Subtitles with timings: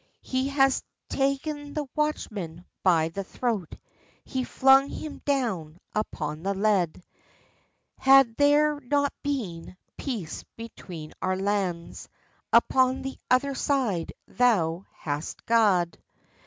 [0.23, 3.75] He has taen the watchman by the throat,
[4.25, 7.03] He flung him down upon the lead:
[7.99, 12.09] "Had there not been peace between our lands,
[12.51, 15.99] Upon the other side thou hadst gaed.